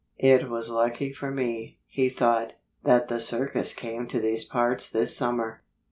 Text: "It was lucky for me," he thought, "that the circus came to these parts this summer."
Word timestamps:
"It 0.17 0.49
was 0.49 0.71
lucky 0.71 1.13
for 1.13 1.29
me," 1.29 1.77
he 1.85 2.09
thought, 2.09 2.53
"that 2.83 3.07
the 3.07 3.19
circus 3.19 3.71
came 3.71 4.07
to 4.07 4.19
these 4.19 4.43
parts 4.43 4.89
this 4.89 5.15
summer." 5.15 5.61